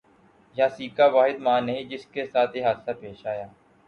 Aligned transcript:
یاسیکا 0.55 1.05
واحد 1.15 1.37
ماں 1.45 1.59
نہیں 1.67 1.83
جس 1.91 2.05
کے 2.13 2.25
ساتھ 2.31 2.57
یہ 2.57 2.65
حادثہ 2.65 2.91
پیش 3.01 3.25
آیا 3.33 3.47